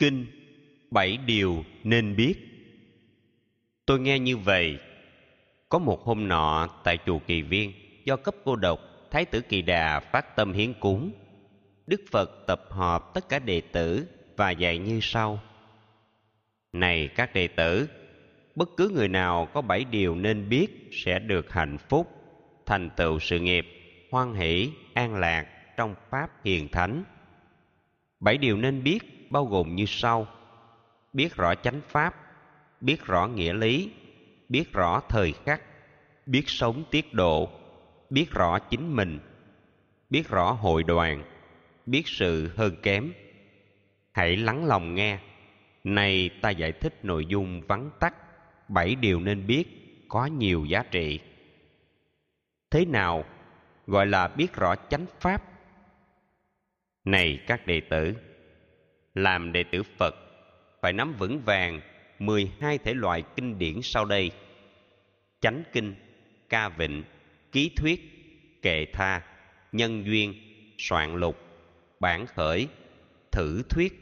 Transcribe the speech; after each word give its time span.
Kinh 0.00 0.26
Bảy 0.90 1.16
Điều 1.26 1.64
Nên 1.84 2.16
Biết 2.16 2.34
Tôi 3.86 4.00
nghe 4.00 4.18
như 4.18 4.36
vậy. 4.36 4.78
Có 5.68 5.78
một 5.78 6.04
hôm 6.04 6.28
nọ 6.28 6.68
tại 6.84 6.98
chùa 7.06 7.18
Kỳ 7.18 7.42
Viên, 7.42 7.72
do 8.04 8.16
cấp 8.16 8.34
cô 8.44 8.56
độc, 8.56 8.80
Thái 9.10 9.24
tử 9.24 9.40
Kỳ 9.40 9.62
Đà 9.62 10.00
phát 10.00 10.36
tâm 10.36 10.52
hiến 10.52 10.72
cúng. 10.80 11.12
Đức 11.86 12.00
Phật 12.10 12.30
tập 12.46 12.62
họp 12.70 13.14
tất 13.14 13.28
cả 13.28 13.38
đệ 13.38 13.60
tử 13.60 14.06
và 14.36 14.50
dạy 14.50 14.78
như 14.78 14.98
sau. 15.02 15.40
Này 16.72 17.08
các 17.08 17.34
đệ 17.34 17.48
tử, 17.48 17.88
bất 18.54 18.68
cứ 18.76 18.88
người 18.88 19.08
nào 19.08 19.48
có 19.54 19.62
bảy 19.62 19.84
điều 19.84 20.14
nên 20.14 20.48
biết 20.48 20.88
sẽ 20.92 21.18
được 21.18 21.52
hạnh 21.52 21.78
phúc, 21.88 22.10
thành 22.66 22.90
tựu 22.96 23.18
sự 23.18 23.40
nghiệp, 23.40 23.66
hoan 24.10 24.34
hỷ, 24.34 24.70
an 24.94 25.14
lạc 25.14 25.46
trong 25.76 25.94
Pháp 26.10 26.44
hiền 26.44 26.68
thánh. 26.68 27.04
Bảy 28.20 28.38
điều 28.38 28.56
nên 28.56 28.82
biết 28.82 29.19
bao 29.30 29.44
gồm 29.44 29.74
như 29.74 29.84
sau. 29.86 30.26
Biết 31.12 31.34
rõ 31.34 31.54
chánh 31.54 31.80
Pháp, 31.88 32.14
biết 32.80 33.04
rõ 33.04 33.26
nghĩa 33.26 33.52
lý, 33.52 33.90
biết 34.48 34.72
rõ 34.72 35.00
thời 35.08 35.32
khắc, 35.32 35.62
biết 36.26 36.42
sống 36.46 36.84
tiết 36.90 37.14
độ, 37.14 37.50
biết 38.10 38.30
rõ 38.30 38.58
chính 38.58 38.96
mình, 38.96 39.18
biết 40.10 40.28
rõ 40.28 40.52
hội 40.52 40.82
đoàn, 40.82 41.24
biết 41.86 42.02
sự 42.06 42.50
hơn 42.56 42.76
kém. 42.82 43.12
Hãy 44.12 44.36
lắng 44.36 44.64
lòng 44.64 44.94
nghe. 44.94 45.18
Này 45.84 46.30
ta 46.42 46.50
giải 46.50 46.72
thích 46.72 47.04
nội 47.04 47.26
dung 47.26 47.62
vắn 47.68 47.90
tắt, 48.00 48.14
bảy 48.68 48.94
điều 48.94 49.20
nên 49.20 49.46
biết 49.46 49.64
có 50.08 50.26
nhiều 50.26 50.64
giá 50.64 50.82
trị. 50.90 51.20
Thế 52.70 52.84
nào 52.84 53.24
gọi 53.86 54.06
là 54.06 54.28
biết 54.28 54.54
rõ 54.54 54.74
chánh 54.88 55.06
pháp? 55.20 55.42
Này 57.04 57.40
các 57.46 57.66
đệ 57.66 57.80
tử, 57.80 58.14
làm 59.14 59.52
đệ 59.52 59.64
tử 59.64 59.82
Phật 59.82 60.14
phải 60.80 60.92
nắm 60.92 61.14
vững 61.18 61.40
vàng 61.40 61.80
12 62.18 62.78
thể 62.78 62.94
loại 62.94 63.22
kinh 63.36 63.58
điển 63.58 63.82
sau 63.82 64.04
đây. 64.04 64.30
Chánh 65.40 65.62
kinh, 65.72 65.94
ca 66.48 66.68
vịnh, 66.68 67.02
ký 67.52 67.70
thuyết, 67.76 68.00
kệ 68.62 68.86
tha, 68.92 69.22
nhân 69.72 70.04
duyên, 70.06 70.34
soạn 70.78 71.16
lục, 71.16 71.38
bản 72.00 72.26
khởi, 72.26 72.68
thử 73.32 73.62
thuyết, 73.68 73.92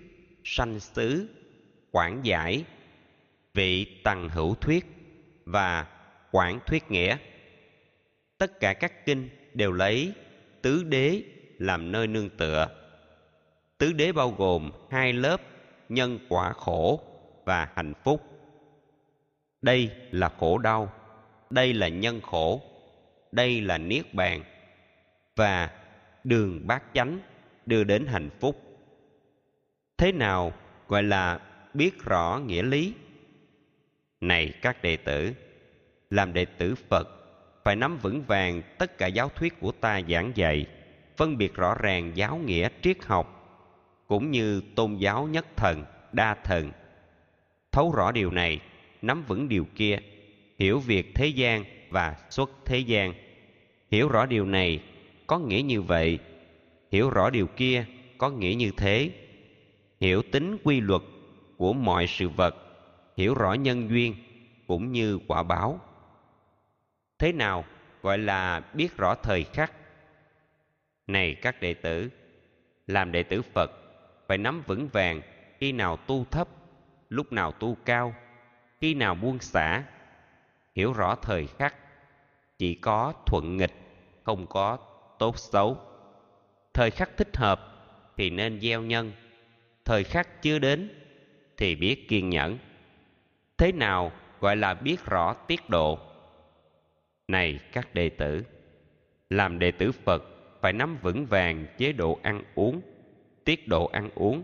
sanh 0.45 0.81
xứ, 0.81 1.29
quảng 1.91 2.21
giải, 2.23 2.65
vị 3.55 4.01
Tăng 4.05 4.29
hữu 4.29 4.55
thuyết 4.55 4.87
và 5.45 5.87
quảng 6.31 6.61
thuyết 6.67 6.91
nghĩa. 6.91 7.17
Tất 8.39 8.61
cả 8.61 8.73
các 8.73 9.07
kinh 9.07 9.29
đều 9.55 9.73
lấy 9.73 10.13
tứ 10.63 10.83
đế 10.83 11.23
làm 11.59 11.93
nơi 11.93 12.07
nương 12.07 12.31
tựa. 12.31 12.69
Tứ 13.79 13.93
đế 13.93 14.13
bao 14.13 14.31
gồm 14.31 14.71
hai 14.91 15.13
lớp, 15.13 15.41
nhân 15.89 16.19
quả 16.29 16.53
khổ 16.53 17.01
và 17.45 17.69
hạnh 17.75 17.93
phúc. 18.05 18.23
Đây 19.63 19.91
là 20.11 20.29
khổ 20.29 20.59
đau, 20.59 20.93
đây 21.51 21.75
là 21.75 21.89
nhân 21.89 22.21
khổ, 22.21 22.63
đây 23.33 23.61
là 23.61 23.79
niết 23.79 24.15
bàn 24.15 24.43
và 25.37 25.71
đường 26.25 26.67
bát 26.67 26.83
chánh 26.95 27.21
đưa 27.67 27.85
đến 27.85 28.07
hạnh 28.07 28.31
phúc. 28.41 28.63
Thế 29.99 30.13
nào 30.13 30.53
gọi 30.89 31.03
là 31.03 31.41
biết 31.75 32.05
rõ 32.05 32.41
nghĩa 32.47 32.63
lý? 32.63 32.95
Này 34.21 34.53
các 34.63 34.83
đệ 34.83 34.97
tử, 34.97 35.33
làm 36.11 36.33
đệ 36.33 36.45
tử 36.45 36.75
phật, 36.89 37.09
phải 37.65 37.77
nắm 37.77 37.99
vững 37.99 38.23
vàng 38.23 38.63
tất 38.79 38.99
cả 38.99 39.07
giáo 39.07 39.29
thuyết 39.29 39.61
của 39.61 39.73
ta 39.73 40.01
giảng 40.09 40.33
dạy, 40.35 40.67
phân 41.17 41.39
biệt 41.39 41.55
rõ 41.55 41.75
ràng 41.75 42.13
giáo 42.15 42.39
nghĩa 42.39 42.69
triết 42.83 43.05
học 43.05 43.38
cũng 44.09 44.31
như 44.31 44.63
tôn 44.75 44.97
giáo 44.97 45.27
nhất 45.27 45.47
thần, 45.57 45.85
đa 46.13 46.35
thần. 46.35 46.73
Thấu 47.73 47.93
rõ 47.93 48.13
điều 48.13 48.31
này, 48.31 48.61
nắm 49.03 49.25
vững 49.29 49.49
điều 49.49 49.67
kia, 49.75 49.99
hiểu 50.59 50.79
việc 50.79 51.15
thế 51.15 51.27
gian 51.27 51.65
và 51.91 52.17
xuất 52.31 52.51
thế 52.65 52.79
gian. 52.79 53.15
Hiểu 53.91 54.09
rõ 54.09 54.27
điều 54.27 54.47
này, 54.47 54.83
có 55.27 55.39
nghĩa 55.39 55.63
như 55.63 55.83
vậy. 55.83 56.19
Hiểu 56.93 57.11
rõ 57.11 57.31
điều 57.31 57.47
kia, 57.47 57.85
có 58.19 58.31
nghĩa 58.31 58.55
như 58.55 58.71
thế. 58.77 59.11
Hiểu 60.01 60.23
tính 60.23 60.57
quy 60.65 60.81
luật 60.81 61.03
của 61.57 61.73
mọi 61.73 62.07
sự 62.07 62.29
vật, 62.29 62.57
hiểu 63.17 63.35
rõ 63.35 63.53
nhân 63.53 63.89
duyên 63.91 64.15
cũng 64.67 64.93
như 64.93 65.19
quả 65.27 65.43
báo. 65.43 65.81
Thế 67.19 67.33
nào 67.33 67.65
gọi 68.03 68.19
là 68.19 68.61
biết 68.75 68.97
rõ 68.97 69.15
thời 69.15 69.45
khắc? 69.45 69.73
Này 71.07 71.35
các 71.35 71.61
đệ 71.61 71.75
tử, 71.75 72.11
làm 72.87 73.13
đệ 73.13 73.23
tử 73.23 73.43
phật 73.43 73.88
phải 74.29 74.39
nắm 74.39 74.63
vững 74.67 74.89
vàng 74.89 75.23
khi 75.59 75.73
nào 75.73 75.97
tu 75.97 76.25
thấp, 76.31 76.49
lúc 77.09 77.33
nào 77.33 77.53
tu 77.53 77.77
cao, 77.85 78.15
khi 78.81 78.95
nào 78.95 79.15
buông 79.15 79.39
xả. 79.39 79.85
Hiểu 80.75 80.93
rõ 80.93 81.15
thời 81.15 81.47
khắc, 81.47 81.75
chỉ 82.59 82.75
có 82.75 83.15
thuận 83.27 83.57
nghịch, 83.57 83.73
không 84.25 84.47
có 84.47 84.79
tốt 85.19 85.39
xấu. 85.39 85.77
Thời 86.75 86.91
khắc 86.91 87.17
thích 87.17 87.37
hợp 87.37 87.61
thì 88.17 88.31
nên 88.31 88.61
gieo 88.61 88.83
nhân, 88.83 89.13
thời 89.85 90.05
khắc 90.05 90.43
chưa 90.43 90.59
đến 90.59 90.91
thì 91.57 91.77
biết 91.77 92.09
kiên 92.09 92.31
nhẫn. 92.31 92.59
Thế 93.59 93.73
nào 93.73 94.13
gọi 94.41 94.57
là 94.57 94.75
biết 94.75 95.05
rõ 95.05 95.35
tiết 95.35 95.71
độ? 95.71 95.99
Này 97.29 97.61
các 97.73 97.95
đệ 97.95 98.09
tử, 98.09 98.45
làm 99.31 99.59
đệ 99.59 99.71
tử 99.71 99.93
phật 99.93 100.25
phải 100.61 100.73
nắm 100.73 100.99
vững 101.03 101.27
vàng 101.27 101.67
chế 101.79 101.93
độ 101.93 102.19
ăn 102.23 102.43
uống 102.55 102.81
tiết 103.49 103.69
độ 103.69 103.87
ăn 103.87 104.11
uống, 104.15 104.43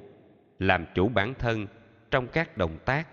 làm 0.59 0.87
chủ 0.95 1.09
bản 1.09 1.35
thân 1.35 1.67
trong 2.11 2.27
các 2.29 2.57
động 2.57 2.79
tác, 2.85 3.09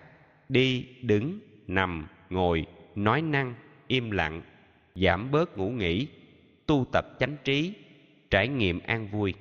đi, 0.49 0.87
đứng, 1.01 1.39
nằm, 1.67 2.07
ngồi, 2.29 2.65
nói 2.95 3.21
năng, 3.21 3.53
im 3.87 4.11
lặng, 4.11 4.41
giảm 4.95 5.31
bớt 5.31 5.57
ngủ 5.57 5.69
nghỉ, 5.69 6.07
tu 6.65 6.85
tập 6.91 7.05
chánh 7.19 7.37
trí, 7.43 7.73
trải 8.29 8.47
nghiệm 8.47 8.79
an 8.79 9.07
vui. 9.07 9.33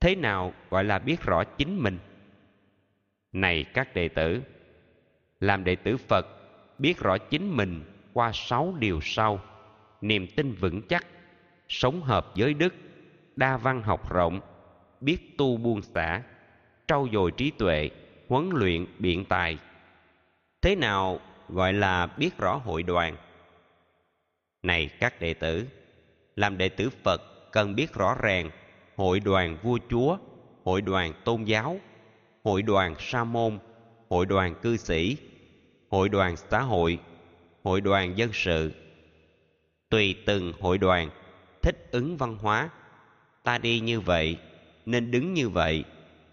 Thế 0.00 0.14
nào 0.14 0.52
gọi 0.70 0.84
là 0.84 0.98
biết 0.98 1.22
rõ 1.22 1.44
chính 1.44 1.82
mình? 1.82 1.98
Này 3.32 3.64
các 3.74 3.94
đệ 3.94 4.08
tử, 4.08 4.42
làm 5.40 5.64
đệ 5.64 5.76
tử 5.76 5.96
phật, 5.96 6.26
biết 6.78 6.98
rõ 6.98 7.18
chính 7.18 7.56
mình 7.56 7.84
qua 8.12 8.30
sáu 8.34 8.74
điều 8.78 9.00
sau. 9.02 9.40
Niềm 10.00 10.26
tin 10.36 10.52
vững 10.52 10.82
chắc, 10.88 11.06
sống 11.68 12.02
hợp 12.02 12.32
giới 12.34 12.54
đức, 12.54 12.74
đa 13.36 13.56
văn 13.56 13.82
học 13.82 14.12
rộng 14.12 14.40
biết 15.00 15.38
tu 15.38 15.56
buông 15.56 15.82
xả, 15.82 16.22
trau 16.86 17.08
dồi 17.12 17.30
trí 17.30 17.50
tuệ, 17.50 17.90
huấn 18.28 18.50
luyện 18.52 18.86
biện 18.98 19.24
tài. 19.24 19.58
Thế 20.62 20.76
nào 20.76 21.20
gọi 21.48 21.72
là 21.72 22.06
biết 22.06 22.38
rõ 22.38 22.56
hội 22.56 22.82
đoàn? 22.82 23.16
Này 24.62 24.90
các 25.00 25.20
đệ 25.20 25.34
tử, 25.34 25.66
làm 26.36 26.58
đệ 26.58 26.68
tử 26.68 26.90
phật 26.90 27.22
cần 27.52 27.74
biết 27.74 27.94
rõ 27.94 28.16
ràng 28.22 28.50
hội 28.96 29.20
đoàn 29.20 29.56
vua 29.62 29.78
chúa, 29.90 30.16
hội 30.64 30.80
đoàn 30.80 31.12
tôn 31.24 31.44
giáo, 31.44 31.80
hội 32.44 32.62
đoàn 32.62 32.94
sa 32.98 33.24
môn, 33.24 33.58
hội 34.08 34.26
đoàn 34.26 34.54
cư 34.62 34.76
sĩ, 34.76 35.16
hội 35.90 36.08
đoàn 36.08 36.36
xã 36.36 36.60
hội 36.60 36.98
hội 37.66 37.80
đoàn 37.80 38.18
dân 38.18 38.32
sự. 38.32 38.72
Tùy 39.90 40.16
từng 40.26 40.52
hội 40.60 40.78
đoàn 40.78 41.10
thích 41.62 41.88
ứng 41.90 42.16
văn 42.16 42.38
hóa, 42.38 42.70
ta 43.42 43.58
đi 43.58 43.80
như 43.80 44.00
vậy 44.00 44.38
nên 44.86 45.10
đứng 45.10 45.34
như 45.34 45.48
vậy, 45.48 45.84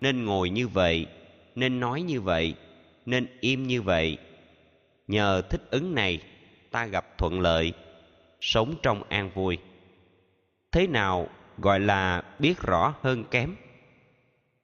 nên 0.02 0.26
ngồi 0.26 0.50
như 0.50 0.68
vậy, 0.68 1.06
nên 1.56 1.80
nói 1.80 2.02
như 2.02 2.22
vậy, 2.22 2.56
nên 3.06 3.28
im 3.40 3.68
như 3.68 3.82
vậy. 3.82 4.18
Nhờ 5.08 5.42
thích 5.50 5.62
ứng 5.70 5.96
này, 5.96 6.20
ta 6.72 6.86
gặp 6.86 7.18
thuận 7.18 7.40
lợi, 7.40 7.74
sống 8.42 8.76
trong 8.82 9.04
an 9.10 9.30
vui. 9.34 9.58
Thế 10.72 10.88
nào 10.88 11.28
gọi 11.58 11.80
là 11.80 12.24
biết 12.40 12.62
rõ 12.62 12.94
hơn 13.02 13.24
kém? 13.32 13.56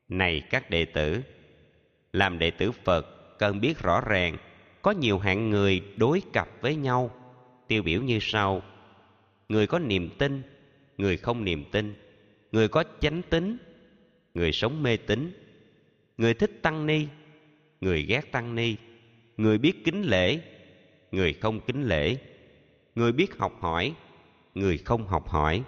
Này 0.10 0.42
các 0.50 0.70
đệ 0.70 0.86
tử, 0.86 1.22
làm 2.14 2.40
đệ 2.40 2.52
tử 2.52 2.72
phật, 2.72 3.38
cần 3.40 3.62
biết 3.62 3.80
rõ 3.80 4.02
ràng, 4.02 4.38
có 4.82 4.92
nhiều 4.92 5.20
hạng 5.20 5.50
người 5.50 5.82
đối 5.98 6.22
cặp 6.34 6.48
với 6.62 6.76
nhau. 6.76 7.12
Tiêu 7.68 7.84
biểu 7.84 8.02
như 8.02 8.20
sau, 8.22 8.62
người 9.50 9.68
có 9.68 9.80
niềm 9.80 10.10
tin, 10.18 10.42
người 10.98 11.18
không 11.18 11.46
niềm 11.46 11.66
tin, 11.72 11.96
người 12.52 12.68
có 12.68 12.84
chánh 13.00 13.22
tính 13.22 13.58
người 14.40 14.52
sống 14.52 14.84
mê 14.84 14.98
tín. 14.98 15.32
Người 16.18 16.34
thích 16.34 16.52
tăng 16.62 16.86
ni, 16.86 17.08
người 17.82 18.02
ghét 18.02 18.32
tăng 18.32 18.56
ni. 18.56 18.76
Người 19.38 19.58
biết 19.58 19.84
kính 19.86 20.04
lễ, 20.04 20.40
người 21.12 21.34
không 21.34 21.60
kính 21.60 21.84
lễ. 21.84 22.18
Người 22.96 23.12
biết 23.12 23.38
học 23.38 23.62
hỏi, 23.62 23.94
người 24.56 24.78
không 24.78 25.08
học 25.08 25.30
hỏi. 25.30 25.64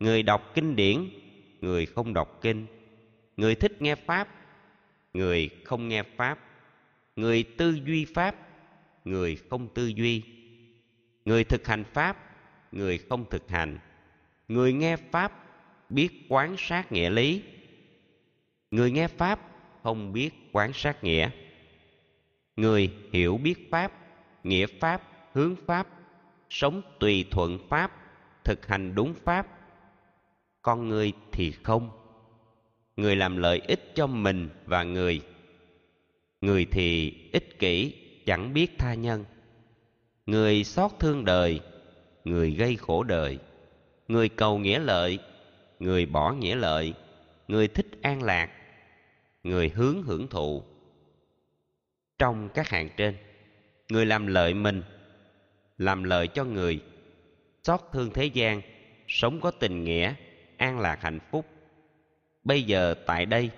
Người 0.00 0.22
đọc 0.22 0.50
kinh 0.54 0.76
điển, 0.76 1.08
người 1.60 1.86
không 1.86 2.14
đọc 2.14 2.38
kinh. 2.42 2.66
Người 3.36 3.54
thích 3.54 3.82
nghe 3.82 3.94
pháp, 3.94 4.28
người 5.14 5.50
không 5.64 5.88
nghe 5.88 6.02
pháp. 6.02 6.38
Người 7.16 7.42
tư 7.42 7.78
duy 7.86 8.04
pháp, 8.04 8.34
người 9.04 9.36
không 9.50 9.68
tư 9.74 9.86
duy. 9.86 10.22
Người 11.24 11.44
thực 11.44 11.66
hành 11.66 11.84
pháp, 11.84 12.16
người 12.72 12.98
không 12.98 13.24
thực 13.30 13.50
hành. 13.50 13.78
Người 14.48 14.72
nghe 14.72 14.96
pháp, 14.96 15.32
biết 15.90 16.26
quán 16.28 16.54
sát 16.58 16.92
nghĩa 16.92 17.10
lý 17.10 17.42
người 18.72 18.90
nghe 18.90 19.08
pháp 19.08 19.40
không 19.82 20.12
biết 20.12 20.30
quán 20.52 20.72
sát 20.72 21.04
nghĩa. 21.04 21.30
Người 22.56 22.92
hiểu 23.12 23.36
biết 23.36 23.70
pháp, 23.70 23.92
nghĩa 24.44 24.66
pháp, 24.66 25.02
hướng 25.32 25.56
pháp, 25.66 25.86
sống 26.50 26.82
tùy 27.00 27.24
thuận 27.30 27.58
pháp, 27.68 27.92
thực 28.44 28.66
hành 28.66 28.94
đúng 28.94 29.14
pháp. 29.14 29.46
Con 30.62 30.88
người 30.88 31.12
thì 31.32 31.52
không. 31.62 31.90
Người 32.96 33.16
làm 33.16 33.36
lợi 33.36 33.60
ích 33.66 33.92
cho 33.94 34.06
mình 34.06 34.48
và 34.66 34.82
người. 34.82 35.20
Người 36.40 36.64
thì 36.64 37.14
ích 37.32 37.58
kỷ, 37.58 37.94
chẳng 38.26 38.54
biết 38.54 38.78
tha 38.78 38.94
nhân. 38.94 39.24
Người 40.26 40.64
xót 40.64 40.90
thương 40.98 41.24
đời, 41.24 41.60
người 42.24 42.50
gây 42.50 42.76
khổ 42.76 43.02
đời. 43.02 43.38
Người 44.08 44.28
cầu 44.28 44.58
nghĩa 44.58 44.78
lợi, 44.78 45.18
người 45.78 46.06
bỏ 46.06 46.32
nghĩa 46.32 46.54
lợi. 46.54 46.94
Người 47.48 47.68
thích 47.68 47.86
an 48.02 48.22
lạc 48.22 48.50
người 49.42 49.68
hướng 49.68 50.02
hưởng 50.02 50.28
thụ. 50.28 50.62
Trong 52.18 52.48
các 52.54 52.68
hạng 52.68 52.88
trên, 52.96 53.16
người 53.88 54.06
làm 54.06 54.26
lợi 54.26 54.54
mình, 54.54 54.82
làm 55.78 56.04
lợi 56.04 56.28
cho 56.28 56.44
người, 56.44 56.82
xót 57.62 57.80
thương 57.92 58.10
thế 58.14 58.26
gian, 58.26 58.62
sống 59.08 59.40
có 59.40 59.50
tình 59.50 59.84
nghĩa, 59.84 60.14
an 60.56 60.80
lạc 60.80 60.98
hạnh 61.00 61.18
phúc. 61.30 61.46
Bây 62.44 62.62
giờ 62.62 62.94
tại 63.06 63.26
đây 63.26 63.50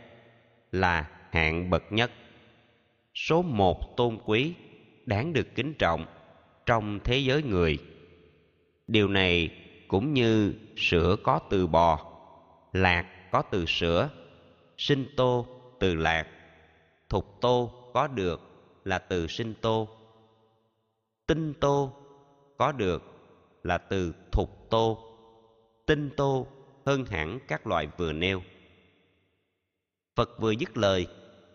là 0.73 1.11
hạng 1.31 1.71
bậc 1.71 1.93
nhất. 1.93 2.11
Số 3.15 3.43
một 3.43 3.97
tôn 3.97 4.19
quý 4.25 4.55
đáng 5.07 5.33
được 5.33 5.55
kính 5.55 5.75
trọng 5.75 6.07
trong 6.67 6.99
thế 7.05 7.19
giới 7.19 7.43
người. 7.43 7.79
Điều 8.87 9.09
này 9.09 9.51
cũng 9.89 10.15
như 10.15 10.55
sữa 10.77 11.17
có 11.23 11.41
từ 11.51 11.67
bò, 11.67 12.13
lạc 12.73 13.31
có 13.31 13.43
từ 13.43 13.65
sữa, 13.67 14.11
sinh 14.79 15.07
tô 15.17 15.54
từ 15.85 15.95
lạc. 15.95 16.27
Thục 17.09 17.41
tô 17.41 17.71
có 17.95 18.07
được 18.07 18.41
là 18.85 18.99
từ 18.99 19.27
sinh 19.27 19.55
tô. 19.61 19.89
Tinh 21.27 21.55
tô 21.61 21.93
có 22.57 22.73
được 22.73 23.03
là 23.63 23.79
từ 23.79 24.15
thục 24.33 24.71
tô. 24.71 24.99
Tinh 25.87 26.11
tô 26.17 26.47
hơn 26.87 27.05
hẳn 27.05 27.39
các 27.49 27.67
loại 27.67 27.89
vừa 27.97 28.13
nêu. 28.13 28.43
Phật 30.17 30.31
vừa 30.41 30.51
dứt 30.51 30.77
lời, 30.77 31.07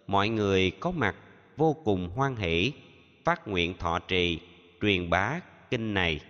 mọi 0.07 0.29
người 0.29 0.71
có 0.79 0.91
mặt 0.91 1.15
vô 1.57 1.75
cùng 1.85 2.09
hoan 2.09 2.35
hỷ, 2.35 2.73
phát 3.25 3.47
nguyện 3.47 3.77
thọ 3.77 3.99
trì 3.99 4.39
truyền 4.81 5.09
bá 5.09 5.39
kinh 5.69 5.93
này. 5.93 6.21